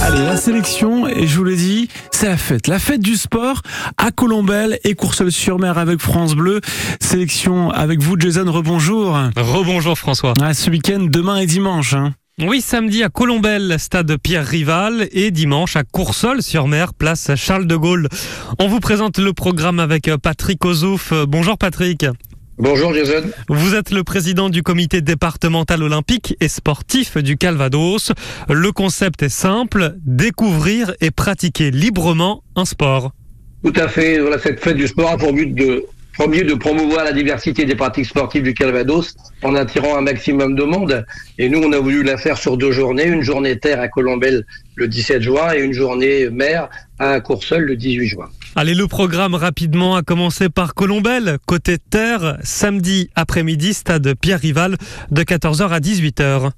Allez, 0.00 0.24
la 0.24 0.38
sélection, 0.38 1.06
et 1.06 1.26
je 1.26 1.36
vous 1.36 1.44
l'ai 1.44 1.56
dit, 1.56 1.90
c'est 2.10 2.28
la 2.28 2.38
fête. 2.38 2.66
La 2.66 2.78
fête 2.78 3.02
du 3.02 3.14
sport 3.14 3.60
à 3.98 4.10
Colombelle 4.10 4.78
et 4.84 4.94
Courseul-sur-Mer 4.94 5.76
avec 5.76 6.00
France 6.00 6.34
Bleu. 6.34 6.62
Sélection 6.98 7.70
avec 7.70 8.00
vous, 8.00 8.18
Jason, 8.18 8.50
rebonjour. 8.50 9.18
Rebonjour 9.36 9.98
François. 9.98 10.32
Ah, 10.40 10.54
ce 10.54 10.70
week-end, 10.70 11.08
demain 11.10 11.36
et 11.36 11.46
dimanche. 11.46 11.92
Hein. 11.92 12.14
Oui, 12.40 12.62
samedi 12.62 13.02
à 13.02 13.10
Colombelle, 13.10 13.76
stade 13.78 14.16
Pierre 14.16 14.46
Rival, 14.46 15.08
et 15.12 15.30
dimanche 15.30 15.76
à 15.76 15.84
Courseul-sur-Mer, 15.84 16.94
place 16.94 17.34
Charles 17.34 17.66
de 17.66 17.76
Gaulle. 17.76 18.08
On 18.58 18.68
vous 18.68 18.80
présente 18.80 19.18
le 19.18 19.34
programme 19.34 19.78
avec 19.78 20.10
Patrick 20.22 20.64
Ozouf. 20.64 21.12
Bonjour 21.28 21.58
Patrick. 21.58 22.06
Bonjour 22.56 22.94
Jason. 22.94 23.28
Vous 23.48 23.74
êtes 23.74 23.90
le 23.90 24.04
président 24.04 24.48
du 24.48 24.62
comité 24.62 25.00
départemental 25.00 25.82
olympique 25.82 26.36
et 26.40 26.46
sportif 26.46 27.16
du 27.18 27.36
Calvados. 27.36 28.12
Le 28.48 28.70
concept 28.70 29.24
est 29.24 29.28
simple, 29.28 29.96
découvrir 30.04 30.94
et 31.00 31.10
pratiquer 31.10 31.72
librement 31.72 32.44
un 32.54 32.64
sport. 32.64 33.10
Tout 33.64 33.72
à 33.74 33.88
fait. 33.88 34.20
Voilà, 34.20 34.38
cette 34.38 34.60
fête 34.60 34.76
du 34.76 34.86
sport 34.86 35.10
a 35.10 35.16
pour 35.16 35.32
but 35.32 35.52
de 35.52 35.84
premier 36.16 36.44
de 36.44 36.54
promouvoir 36.54 37.04
la 37.04 37.12
diversité 37.12 37.64
des 37.64 37.74
pratiques 37.74 38.06
sportives 38.06 38.44
du 38.44 38.54
Calvados 38.54 39.16
en 39.42 39.56
attirant 39.56 39.96
un 39.96 40.02
maximum 40.02 40.54
de 40.54 40.62
monde. 40.62 41.04
Et 41.38 41.48
nous, 41.48 41.58
on 41.58 41.72
a 41.72 41.80
voulu 41.80 42.04
la 42.04 42.16
faire 42.16 42.38
sur 42.38 42.56
deux 42.56 42.70
journées, 42.70 43.06
une 43.06 43.22
journée 43.22 43.58
terre 43.58 43.80
à 43.80 43.88
Colombelle 43.88 44.44
le 44.76 44.86
17 44.86 45.22
juin 45.22 45.52
et 45.54 45.60
une 45.60 45.72
journée 45.72 46.30
mer 46.30 46.68
à 47.00 47.20
Courseul 47.20 47.64
le 47.64 47.74
18 47.74 48.06
juin. 48.06 48.28
Allez, 48.56 48.74
le 48.74 48.86
programme 48.86 49.34
rapidement 49.34 49.96
a 49.96 50.02
commencé 50.02 50.48
par 50.48 50.74
Colombelle, 50.74 51.38
côté 51.44 51.76
terre, 51.78 52.38
samedi 52.44 53.10
après-midi, 53.16 53.74
stade 53.74 54.14
Pierre 54.14 54.38
Rival, 54.38 54.76
de 55.10 55.22
14h 55.22 55.70
à 55.70 55.80
18h 55.80 56.50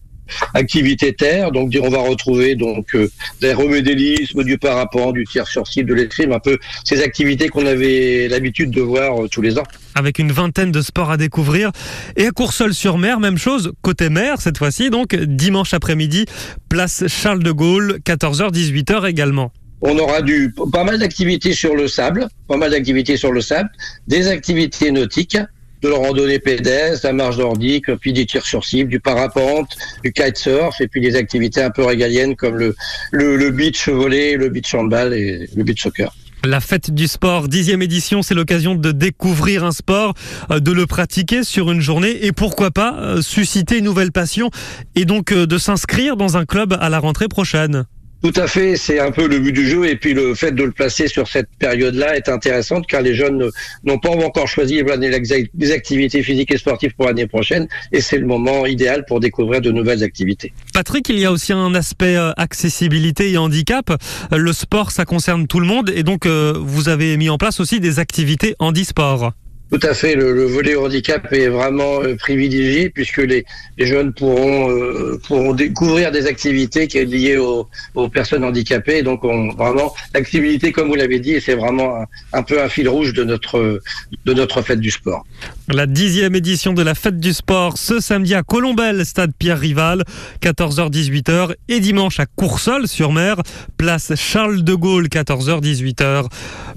activité 0.54 1.14
terre. 1.14 1.52
Donc, 1.52 1.72
on 1.80 1.88
va 1.88 1.98
retrouver 1.98 2.56
donc 2.56 2.94
euh, 2.94 3.08
des 3.40 3.52
remodélismes, 3.52 4.42
du 4.42 4.58
parapente, 4.58 5.14
du 5.14 5.24
tir 5.24 5.46
sur 5.46 5.66
cible, 5.66 5.88
de 5.90 5.94
l'escrime, 5.94 6.32
un 6.32 6.40
peu 6.40 6.58
ces 6.84 7.02
activités 7.02 7.48
qu'on 7.48 7.64
avait 7.64 8.26
l'habitude 8.28 8.70
de 8.70 8.80
voir 8.80 9.22
euh, 9.22 9.28
tous 9.28 9.40
les 9.40 9.56
ans. 9.56 9.64
Avec 9.94 10.18
une 10.18 10.32
vingtaine 10.32 10.72
de 10.72 10.82
sports 10.82 11.12
à 11.12 11.16
découvrir. 11.16 11.70
Et 12.16 12.26
à 12.26 12.30
Coursol-sur-Mer, 12.30 13.20
même 13.20 13.38
chose, 13.38 13.72
côté 13.82 14.10
mer 14.10 14.40
cette 14.40 14.58
fois-ci, 14.58 14.90
donc 14.90 15.14
dimanche 15.14 15.74
après-midi, 15.74 16.26
place 16.68 17.06
Charles 17.06 17.42
de 17.42 17.52
Gaulle, 17.52 18.00
14h, 18.04 18.52
18h 18.52 19.08
également. 19.08 19.52
On 19.82 19.98
aura 19.98 20.22
du, 20.22 20.54
pas 20.72 20.84
mal 20.84 20.98
d'activités 20.98 21.52
sur 21.52 21.74
le 21.74 21.88
sable, 21.88 22.28
pas 22.48 22.56
mal 22.56 22.70
d'activités 22.70 23.16
sur 23.16 23.32
le 23.32 23.40
sable, 23.40 23.68
des 24.06 24.28
activités 24.28 24.90
nautiques, 24.90 25.38
de 25.82 25.88
la 25.88 25.96
randonnée 25.96 26.38
pédestre, 26.38 27.06
la 27.06 27.12
marche 27.12 27.36
nordique, 27.36 27.94
puis 27.96 28.12
des 28.12 28.24
tirs 28.24 28.46
sur 28.46 28.64
cible, 28.64 28.90
du 28.90 29.00
parapente, 29.00 29.76
du 30.02 30.12
kitesurf, 30.12 30.80
et 30.80 30.88
puis 30.88 31.00
des 31.00 31.16
activités 31.16 31.62
un 31.62 31.70
peu 31.70 31.84
régaliennes 31.84 32.34
comme 32.36 32.56
le, 32.56 32.74
le, 33.12 33.36
le 33.36 33.50
beach 33.50 33.88
volley, 33.88 34.36
le 34.36 34.48
beach 34.48 34.74
handball 34.74 35.12
et 35.12 35.48
le 35.54 35.64
beach 35.64 35.82
soccer. 35.82 36.14
La 36.44 36.60
fête 36.60 36.92
du 36.92 37.08
sport, 37.08 37.48
dixième 37.48 37.82
édition, 37.82 38.22
c'est 38.22 38.34
l'occasion 38.34 38.76
de 38.76 38.92
découvrir 38.92 39.64
un 39.64 39.72
sport, 39.72 40.14
euh, 40.50 40.60
de 40.60 40.70
le 40.70 40.86
pratiquer 40.86 41.42
sur 41.42 41.72
une 41.72 41.80
journée 41.80 42.24
et 42.24 42.32
pourquoi 42.32 42.70
pas 42.70 42.94
euh, 42.98 43.20
susciter 43.20 43.78
une 43.78 43.84
nouvelle 43.84 44.12
passion 44.12 44.50
et 44.94 45.04
donc 45.06 45.32
euh, 45.32 45.46
de 45.46 45.58
s'inscrire 45.58 46.16
dans 46.16 46.36
un 46.36 46.44
club 46.44 46.76
à 46.78 46.88
la 46.88 47.00
rentrée 47.00 47.28
prochaine. 47.28 47.86
Tout 48.22 48.32
à 48.36 48.46
fait, 48.46 48.76
c'est 48.76 48.98
un 48.98 49.10
peu 49.10 49.28
le 49.28 49.38
but 49.38 49.52
du 49.52 49.68
jeu 49.68 49.86
et 49.86 49.96
puis 49.96 50.14
le 50.14 50.34
fait 50.34 50.52
de 50.52 50.64
le 50.64 50.72
placer 50.72 51.06
sur 51.06 51.28
cette 51.28 51.48
période-là 51.58 52.16
est 52.16 52.28
intéressante 52.28 52.86
car 52.86 53.02
les 53.02 53.14
jeunes 53.14 53.50
n'ont 53.84 53.98
pas 53.98 54.10
encore 54.10 54.48
choisi 54.48 54.82
les 54.82 55.72
activités 55.72 56.22
physiques 56.22 56.52
et 56.52 56.58
sportives 56.58 56.94
pour 56.96 57.06
l'année 57.06 57.26
prochaine 57.26 57.68
et 57.92 58.00
c'est 58.00 58.18
le 58.18 58.26
moment 58.26 58.66
idéal 58.66 59.04
pour 59.06 59.20
découvrir 59.20 59.60
de 59.60 59.70
nouvelles 59.70 60.02
activités. 60.02 60.52
Patrick, 60.72 61.08
il 61.08 61.18
y 61.18 61.24
a 61.24 61.32
aussi 61.32 61.52
un 61.52 61.74
aspect 61.74 62.16
euh, 62.16 62.32
accessibilité 62.36 63.30
et 63.32 63.38
handicap. 63.38 63.92
Le 64.32 64.52
sport, 64.52 64.90
ça 64.90 65.04
concerne 65.04 65.46
tout 65.46 65.60
le 65.60 65.66
monde 65.66 65.90
et 65.94 66.02
donc 66.02 66.26
euh, 66.26 66.54
vous 66.58 66.88
avez 66.88 67.16
mis 67.16 67.28
en 67.28 67.38
place 67.38 67.60
aussi 67.60 67.80
des 67.80 67.98
activités 67.98 68.56
handisport. 68.58 69.32
Tout 69.70 69.80
à 69.82 69.94
fait, 69.94 70.14
le, 70.14 70.44
volet 70.44 70.76
handicap 70.76 71.32
est 71.32 71.48
vraiment 71.48 72.00
euh, 72.00 72.14
privilégié 72.14 72.88
puisque 72.88 73.18
les, 73.18 73.44
jeunes 73.78 74.12
pourront 74.12 74.70
euh, 74.70 75.20
pourront 75.26 75.54
découvrir 75.54 76.12
des 76.12 76.26
activités 76.26 76.86
qui 76.86 77.00
sont 77.00 77.08
liées 77.08 77.36
aux, 77.36 78.08
personnes 78.08 78.44
handicapées. 78.44 79.02
Donc 79.02 79.24
on, 79.24 79.48
vraiment 79.54 79.92
l'accessibilité, 80.14 80.70
comme 80.70 80.88
vous 80.88 80.94
l'avez 80.94 81.18
dit, 81.18 81.40
c'est 81.40 81.56
vraiment 81.56 82.06
un, 82.32 82.42
peu 82.44 82.62
un 82.62 82.68
fil 82.68 82.88
rouge 82.88 83.12
de 83.12 83.24
notre 83.24 83.80
de 84.24 84.32
notre 84.32 84.62
fête 84.62 84.80
du 84.80 84.92
sport. 84.92 85.26
La 85.68 85.86
dixième 85.86 86.36
édition 86.36 86.72
de 86.72 86.82
la 86.82 86.94
fête 86.94 87.18
du 87.18 87.32
sport 87.32 87.76
ce 87.76 87.98
samedi 87.98 88.34
à 88.34 88.44
Colombelle, 88.44 89.04
stade 89.04 89.32
Pierre 89.36 89.58
Rival, 89.58 90.04
14h-18h 90.42 91.54
et 91.68 91.80
dimanche 91.80 92.20
à 92.20 92.26
Coursol-sur-Mer, 92.26 93.42
place 93.76 94.14
Charles 94.14 94.62
de 94.62 94.74
Gaulle, 94.74 95.08
14h-18h. 95.08 96.26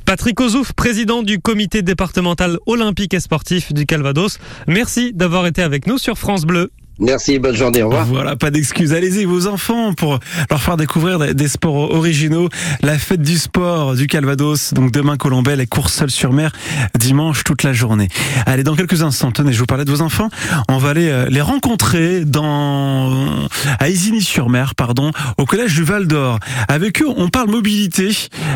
Patrick 0.06 0.40
Ozouf, 0.40 0.74
président 0.74 1.22
du 1.22 1.38
comité 1.38 1.84
départemental 1.84 2.58
olympique 2.66 2.79
et 2.80 3.20
sportif 3.20 3.74
du 3.74 3.86
Calvados. 3.86 4.40
Merci 4.68 5.12
d'avoir 5.14 5.46
été 5.48 5.62
avec 5.62 5.86
nous 5.86 5.98
sur 5.98 6.18
France 6.18 6.46
Bleu. 6.46 6.72
Merci, 7.02 7.40
bonne 7.40 7.56
journée, 7.56 7.82
au 7.82 7.88
revoir. 7.88 8.06
Voilà, 8.06 8.36
pas 8.36 8.52
d'excuses. 8.52 8.92
Allez-y, 8.92 9.24
vos 9.24 9.48
enfants, 9.48 9.94
pour 9.94 10.20
leur 10.50 10.62
faire 10.62 10.76
découvrir 10.76 11.34
des 11.34 11.48
sports 11.48 11.94
originaux. 11.94 12.50
La 12.82 13.00
fête 13.00 13.22
du 13.22 13.38
sport 13.38 13.96
du 13.96 14.08
Calvados, 14.08 14.74
donc 14.74 14.92
demain 14.92 15.16
Colombelle 15.16 15.62
et 15.62 15.66
Courseul-sur-Mer, 15.66 16.52
dimanche 17.00 17.46
toute 17.46 17.64
la 17.64 17.72
journée. 17.72 18.10
Allez, 18.46 18.64
dans 18.64 18.76
quelques 18.76 19.02
instants, 19.02 19.32
tenez, 19.32 19.54
je 19.54 19.60
vous 19.60 19.66
parlais 19.66 19.86
de 19.86 19.92
vos 19.92 20.02
enfants. 20.02 20.28
On 20.68 20.78
va 20.78 20.90
aller 20.90 21.08
euh, 21.08 21.28
les 21.30 21.40
rencontrer 21.40 22.26
dans, 22.26 23.48
à 23.80 23.88
Isigny-sur-Mer, 23.88 24.76
pardon, 24.76 25.12
au 25.38 25.46
collège 25.46 25.76
du 25.76 25.84
Val 25.84 26.06
d'Or. 26.06 26.40
Avec 26.68 27.02
eux, 27.02 27.08
on 27.16 27.30
parle 27.30 27.50
mobilité 27.50 28.10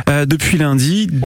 euh, 0.09 0.25
depuis 0.25 0.57
lundi. 0.57 1.07